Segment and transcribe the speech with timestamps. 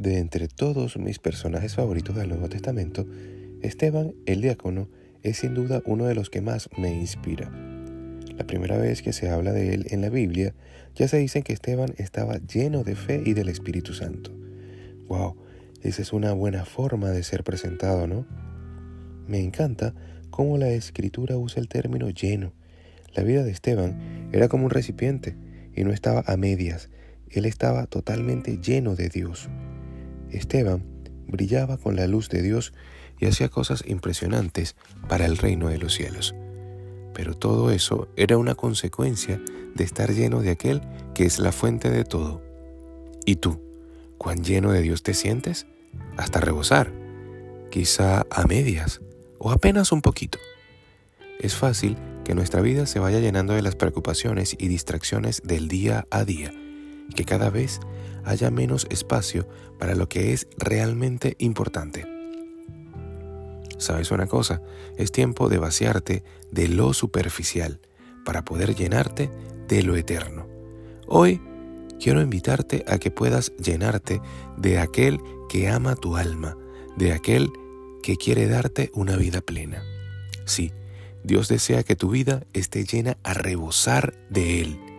[0.00, 3.06] De entre todos mis personajes favoritos del Nuevo Testamento,
[3.60, 4.88] Esteban el diácono
[5.22, 7.50] es sin duda uno de los que más me inspira.
[8.38, 10.54] La primera vez que se habla de él en la Biblia,
[10.94, 14.30] ya se dice que Esteban estaba lleno de fe y del Espíritu Santo.
[15.06, 15.36] ¡Wow!
[15.82, 18.24] Esa es una buena forma de ser presentado, ¿no?
[19.28, 19.92] Me encanta
[20.30, 22.54] cómo la escritura usa el término lleno.
[23.14, 25.36] La vida de Esteban era como un recipiente
[25.76, 26.88] y no estaba a medias,
[27.28, 29.50] él estaba totalmente lleno de Dios.
[30.32, 30.84] Esteban
[31.26, 32.72] brillaba con la luz de Dios
[33.18, 34.76] y hacía cosas impresionantes
[35.08, 36.34] para el reino de los cielos.
[37.14, 39.40] Pero todo eso era una consecuencia
[39.74, 40.80] de estar lleno de aquel
[41.14, 42.42] que es la fuente de todo.
[43.26, 43.60] ¿Y tú?
[44.18, 45.66] ¿Cuán lleno de Dios te sientes?
[46.16, 46.92] Hasta rebosar.
[47.70, 49.00] Quizá a medias
[49.38, 50.38] o apenas un poquito.
[51.40, 56.06] Es fácil que nuestra vida se vaya llenando de las preocupaciones y distracciones del día
[56.10, 56.52] a día
[57.14, 57.80] que cada vez
[58.24, 62.06] haya menos espacio para lo que es realmente importante.
[63.78, 64.60] ¿Sabes una cosa?
[64.98, 67.80] Es tiempo de vaciarte de lo superficial
[68.24, 69.30] para poder llenarte
[69.68, 70.46] de lo eterno.
[71.06, 71.40] Hoy
[71.98, 74.20] quiero invitarte a que puedas llenarte
[74.58, 76.56] de aquel que ama tu alma,
[76.96, 77.50] de aquel
[78.02, 79.82] que quiere darte una vida plena.
[80.44, 80.72] Sí,
[81.24, 84.89] Dios desea que tu vida esté llena a rebosar de Él.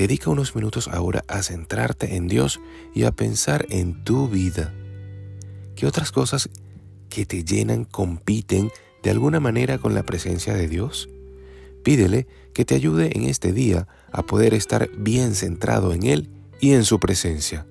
[0.00, 2.58] Dedica unos minutos ahora a centrarte en Dios
[2.94, 4.72] y a pensar en tu vida.
[5.76, 6.48] ¿Qué otras cosas
[7.10, 8.70] que te llenan compiten
[9.02, 11.10] de alguna manera con la presencia de Dios?
[11.84, 16.72] Pídele que te ayude en este día a poder estar bien centrado en Él y
[16.72, 17.66] en su presencia.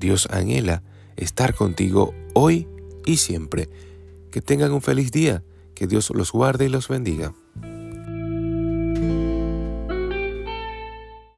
[0.00, 0.82] Dios anhela
[1.18, 2.66] estar contigo hoy
[3.04, 3.68] y siempre.
[4.30, 7.34] Que tengan un feliz día, que Dios los guarde y los bendiga.